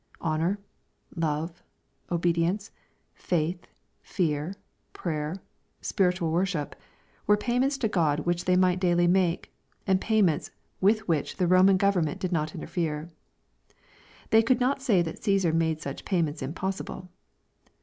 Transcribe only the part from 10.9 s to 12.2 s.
which the Eoman government